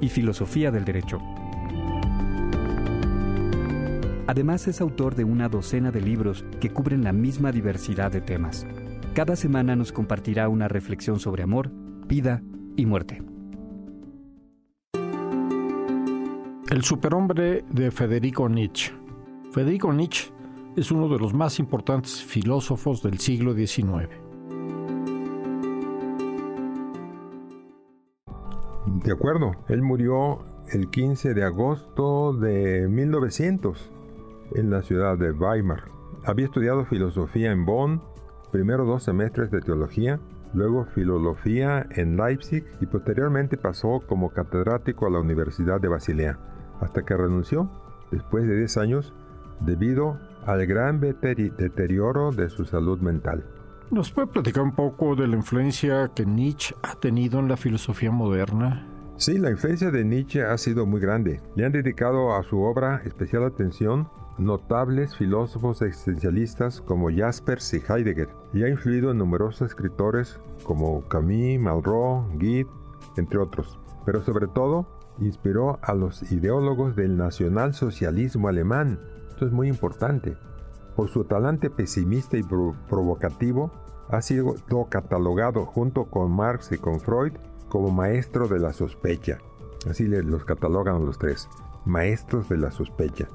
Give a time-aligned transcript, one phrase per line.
[0.00, 1.20] y filosofía del derecho.
[4.26, 8.66] Además es autor de una docena de libros que cubren la misma diversidad de temas.
[9.14, 11.70] Cada semana nos compartirá una reflexión sobre amor,
[12.06, 12.42] vida
[12.76, 13.22] y muerte.
[16.70, 18.92] El superhombre de Federico Nietzsche.
[19.50, 20.30] Federico Nietzsche
[20.76, 24.27] es uno de los más importantes filósofos del siglo XIX.
[29.04, 30.40] De acuerdo, él murió
[30.72, 33.92] el 15 de agosto de 1900
[34.56, 35.84] en la ciudad de Weimar.
[36.24, 38.02] Había estudiado filosofía en Bonn,
[38.50, 40.18] primero dos semestres de teología,
[40.52, 46.38] luego filosofía en Leipzig y posteriormente pasó como catedrático a la Universidad de Basilea,
[46.80, 47.70] hasta que renunció
[48.10, 49.14] después de 10 años
[49.60, 53.44] debido al gran deterioro de su salud mental.
[53.90, 58.10] ¿Nos puede platicar un poco de la influencia que Nietzsche ha tenido en la filosofía
[58.10, 58.86] moderna?
[59.16, 61.40] Sí, la influencia de Nietzsche ha sido muy grande.
[61.56, 68.28] Le han dedicado a su obra especial atención notables filósofos existencialistas como Jaspers y Heidegger,
[68.52, 72.70] y ha influido en numerosos escritores como Camus, Malraux, Goethe,
[73.16, 73.78] entre otros.
[74.04, 74.86] Pero sobre todo,
[75.18, 79.00] inspiró a los ideólogos del nacionalsocialismo alemán.
[79.30, 80.36] Esto es muy importante.
[80.98, 83.70] Por su talante pesimista y provocativo,
[84.08, 84.56] ha sido
[84.90, 87.34] catalogado junto con Marx y con Freud
[87.68, 89.38] como maestro de la sospecha.
[89.88, 91.48] Así los catalogan los tres,
[91.84, 93.28] maestros de la sospecha.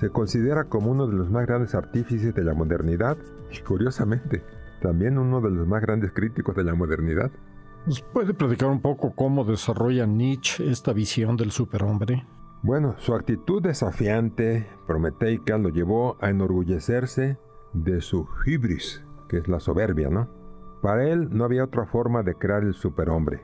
[0.00, 3.16] Se considera como uno de los más grandes artífices de la modernidad
[3.52, 4.42] y curiosamente
[4.82, 7.30] también uno de los más grandes críticos de la modernidad.
[7.86, 12.26] ¿Nos puede platicar un poco cómo desarrolla Nietzsche esta visión del superhombre?
[12.62, 17.38] Bueno, su actitud desafiante, prometeica, lo llevó a enorgullecerse
[17.72, 20.28] de su hibris, que es la soberbia, ¿no?
[20.82, 23.42] Para él no había otra forma de crear el superhombre.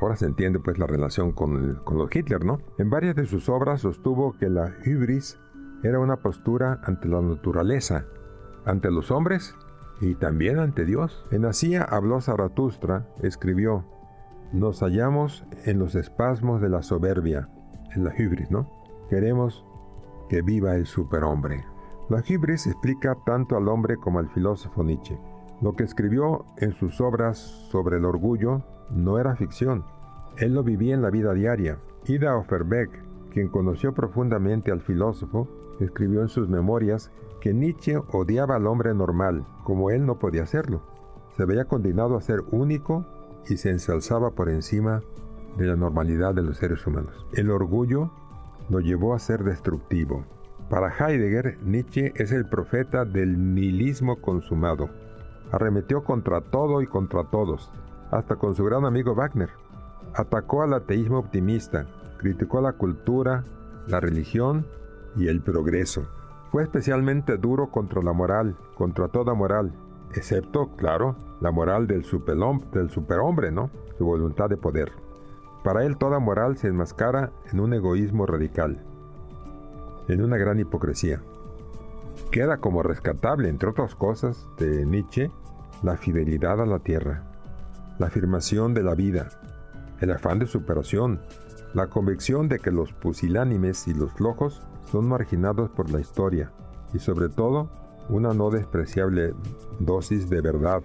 [0.00, 2.58] Ahora se entiende pues la relación con, con los Hitler, ¿no?
[2.78, 5.40] En varias de sus obras sostuvo que la hibris
[5.82, 8.06] era una postura ante la naturaleza,
[8.64, 9.54] ante los hombres
[10.00, 11.26] y también ante Dios.
[11.30, 13.84] En Asía habló Zaratustra, escribió,
[14.52, 17.48] nos hallamos en los espasmos de la soberbia,
[17.94, 18.68] en la hibris, ¿no?
[19.08, 19.64] Queremos
[20.28, 21.64] que viva el superhombre.
[22.08, 25.18] La hibris explica tanto al hombre como al filósofo Nietzsche.
[25.60, 27.38] Lo que escribió en sus obras
[27.70, 29.84] sobre el orgullo no era ficción.
[30.36, 31.78] Él lo vivía en la vida diaria.
[32.06, 32.90] Ida Offerbeck,
[33.30, 35.48] quien conoció profundamente al filósofo,
[35.80, 40.82] escribió en sus memorias que Nietzsche odiaba al hombre normal, como él no podía hacerlo.
[41.36, 43.04] Se veía condenado a ser único
[43.48, 45.02] y se ensalzaba por encima
[45.56, 47.26] de la normalidad de los seres humanos.
[47.32, 48.10] El orgullo
[48.68, 50.24] lo llevó a ser destructivo.
[50.68, 54.88] Para Heidegger, Nietzsche es el profeta del nihilismo consumado.
[55.52, 57.70] Arremetió contra todo y contra todos,
[58.10, 59.50] hasta con su gran amigo Wagner.
[60.14, 61.86] Atacó al ateísmo optimista,
[62.18, 63.44] criticó la cultura,
[63.86, 64.66] la religión
[65.16, 66.08] y el progreso.
[66.50, 69.72] Fue especialmente duro contra la moral, contra toda moral,
[70.14, 73.70] excepto, claro, la moral del, superhombre, ¿no?
[73.98, 75.03] Su voluntad de poder.
[75.64, 78.84] Para él toda moral se enmascara en un egoísmo radical,
[80.08, 81.22] en una gran hipocresía.
[82.30, 85.30] Queda como rescatable, entre otras cosas, de Nietzsche,
[85.82, 87.22] la fidelidad a la tierra,
[87.98, 89.30] la afirmación de la vida,
[90.00, 91.22] el afán de superación,
[91.72, 96.52] la convicción de que los pusilánimes y los flojos son marginados por la historia
[96.92, 97.70] y sobre todo
[98.10, 99.32] una no despreciable
[99.80, 100.82] dosis de verdad,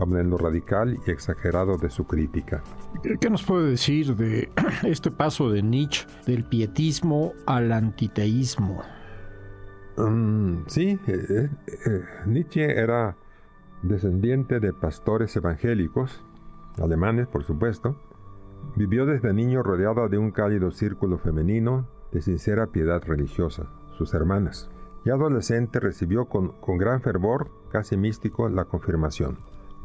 [0.00, 2.62] en lo radical y exagerado de su crítica.
[3.20, 4.50] ¿Qué nos puede decir de
[4.84, 8.82] este paso de Nietzsche del pietismo al antiteísmo?
[9.96, 11.50] Mm, sí, eh, eh,
[11.86, 13.16] eh, Nietzsche era
[13.82, 16.24] descendiente de pastores evangélicos,
[16.80, 17.96] alemanes por supuesto.
[18.76, 23.66] Vivió desde niño rodeado de un cálido círculo femenino de sincera piedad religiosa,
[23.96, 24.70] sus hermanas.
[25.04, 29.38] Ya adolescente recibió con, gran fervor, casi místico, la confirmación.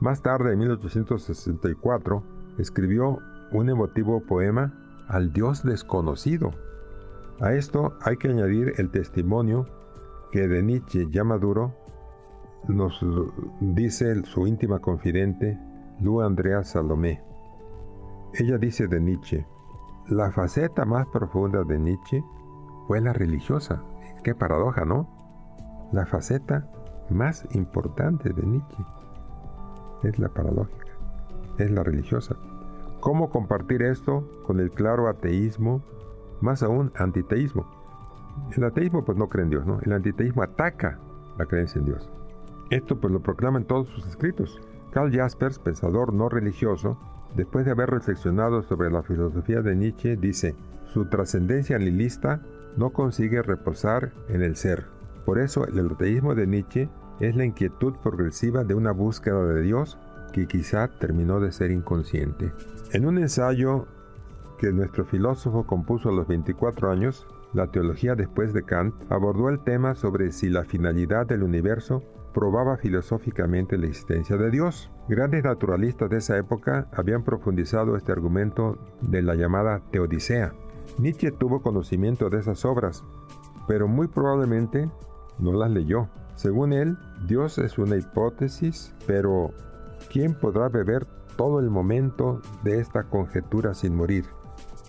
[0.04, 2.24] Más tarde, en 1864,
[2.58, 3.20] escribió
[3.54, 4.74] un emotivo poema
[5.08, 6.52] al Dios desconocido.
[7.40, 9.66] A esto hay que añadir el testimonio
[10.34, 11.74] que de Nietzsche ya maduro
[12.68, 13.00] nos
[13.62, 15.58] dice su íntima confidente
[16.02, 17.24] Lu Andrea Salomé.
[18.34, 19.48] Ella dice de Nietzsche,
[20.10, 22.22] la faceta más profunda de Nietzsche
[22.88, 23.82] fue la religiosa.
[24.22, 25.08] Qué paradoja, ¿no?
[25.94, 26.70] La faceta
[27.10, 28.84] más importante de Nietzsche
[30.04, 30.92] es la paradójica,
[31.58, 32.36] es la religiosa.
[33.00, 35.82] ¿Cómo compartir esto con el claro ateísmo,
[36.42, 37.66] más aún antiteísmo?
[38.56, 39.80] El ateísmo pues no cree en Dios, ¿no?
[39.82, 41.00] El antiteísmo ataca
[41.38, 42.10] la creencia en Dios.
[42.70, 44.60] Esto pues lo proclama en todos sus escritos.
[44.92, 46.98] Karl Jaspers, pensador no religioso,
[47.36, 50.56] después de haber reflexionado sobre la filosofía de Nietzsche, dice,
[50.86, 52.42] su trascendencia nihilista
[52.78, 54.86] no consigue reposar en el ser.
[55.26, 59.98] Por eso el ateísmo de Nietzsche es la inquietud progresiva de una búsqueda de Dios
[60.32, 62.52] que quizá terminó de ser inconsciente.
[62.92, 63.88] En un ensayo
[64.58, 69.60] que nuestro filósofo compuso a los 24 años, La teología después de Kant, abordó el
[69.60, 72.02] tema sobre si la finalidad del universo
[72.34, 74.90] probaba filosóficamente la existencia de Dios.
[75.08, 80.54] Grandes naturalistas de esa época habían profundizado este argumento de la llamada Teodicea.
[80.98, 83.04] Nietzsche tuvo conocimiento de esas obras,
[83.68, 84.90] pero muy probablemente
[85.38, 86.10] no las leyó.
[86.36, 86.98] Según él,
[87.28, 89.52] Dios es una hipótesis, pero
[90.12, 91.06] ¿quién podrá beber
[91.38, 94.26] todo el momento de esta conjetura sin morir?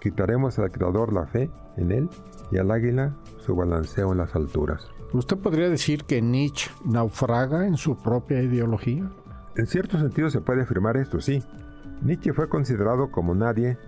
[0.01, 2.09] Quitaremos al Creador la fe en él
[2.51, 4.89] y al águila su balanceo en las alturas.
[5.13, 9.11] ¿Usted podría decir que Nietzsche naufraga en su propia ideología?
[9.57, 11.43] En cierto sentido se puede afirmar esto, sí.
[12.03, 13.79] Nietzsche fue considerado como nadie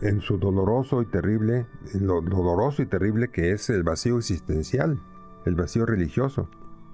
[0.00, 4.98] en su doloroso y terrible, lo doloroso y terrible que es el vacío existencial,
[5.44, 6.48] el vacío religioso,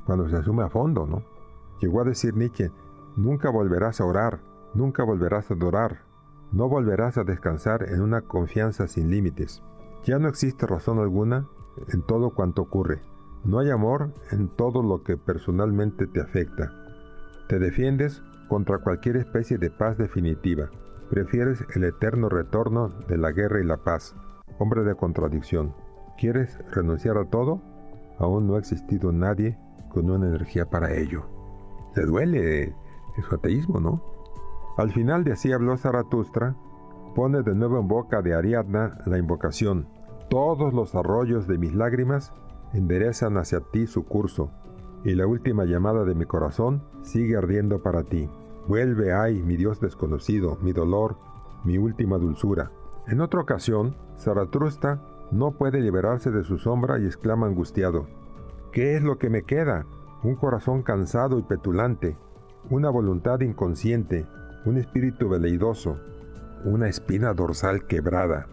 [0.06, 1.22] cuando se asume a fondo, ¿no?
[1.80, 2.70] Llegó a decir Nietzsche,
[3.16, 4.40] nunca volverás a orar,
[4.72, 5.98] nunca volverás a adorar,
[6.52, 9.62] no volverás a descansar en una confianza sin límites.
[10.04, 11.48] Ya no existe razón alguna
[11.88, 13.00] en todo cuanto ocurre.
[13.44, 16.72] No hay amor en todo lo que personalmente te afecta.
[17.48, 20.70] Te defiendes contra cualquier especie de paz definitiva.
[21.10, 24.14] Prefieres el eterno retorno de la guerra y la paz.
[24.58, 25.74] Hombre de contradicción.
[26.18, 27.60] ¿Quieres renunciar a todo?
[28.18, 29.58] Aún no ha existido nadie
[29.96, 31.22] con una energía para ello.
[31.94, 32.76] Te duele
[33.26, 34.02] su ateísmo, ¿no?
[34.76, 36.54] Al final de así habló Zaratustra,
[37.14, 39.88] pone de nuevo en boca de Ariadna la invocación.
[40.28, 42.34] Todos los arroyos de mis lágrimas
[42.74, 44.50] enderezan hacia ti su curso,
[45.02, 48.28] y la última llamada de mi corazón sigue ardiendo para ti.
[48.68, 51.16] Vuelve, ay, mi Dios desconocido, mi dolor,
[51.64, 52.70] mi última dulzura.
[53.06, 55.00] En otra ocasión, Zaratustra
[55.30, 58.08] no puede liberarse de su sombra y exclama angustiado,
[58.76, 59.86] ¿qué es lo que me queda?
[60.22, 62.14] Un corazón cansado y petulante,
[62.68, 64.26] una voluntad inconsciente,
[64.66, 65.98] un espíritu veleidoso,
[66.62, 68.48] una espina dorsal quebrada.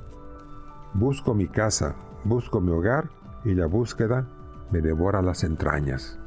[0.94, 3.10] Busco mi casa, busco mi hogar
[3.44, 4.26] y la búsqueda
[4.72, 6.18] me devora las entrañas.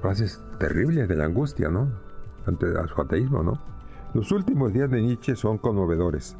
[0.00, 1.88] Frases terribles de la angustia, ¿no?
[2.46, 3.54] Ante su ateísmo, ¿no?
[4.14, 6.36] Los últimos días de Nietzsche son conmovedores,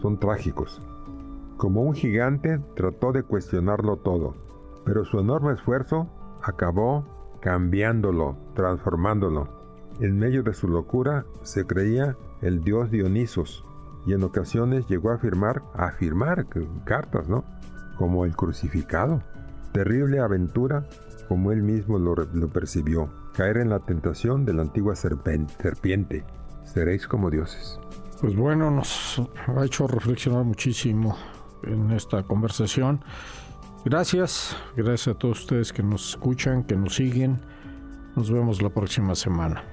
[0.00, 0.80] son trágicos.
[1.58, 4.34] Como un gigante trató de cuestionarlo todo,
[4.86, 6.08] pero su enorme esfuerzo
[6.42, 7.04] acabó
[7.40, 9.48] cambiándolo, transformándolo.
[10.00, 13.64] En medio de su locura se creía el dios Dionisos
[14.06, 16.46] y en ocasiones llegó a afirmar, a afirmar
[16.84, 17.44] cartas, ¿no?
[17.96, 19.22] Como el crucificado.
[19.72, 20.86] Terrible aventura
[21.28, 22.14] como él mismo lo,
[22.48, 26.24] percibió, caer en la tentación de la antigua serpiente.
[26.64, 27.78] Seréis como dioses.
[28.20, 31.16] Pues bueno, nos ha hecho reflexionar muchísimo
[31.62, 33.00] en esta conversación.
[33.84, 37.40] Gracias, gracias a todos ustedes que nos escuchan, que nos siguen.
[38.14, 39.64] Nos vemos la próxima semana.